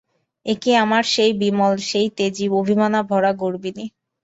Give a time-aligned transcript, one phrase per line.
[0.45, 3.85] এ কি আমার সেই বিমল, সেই তেজে অভিমানে ভরা গরবিনী!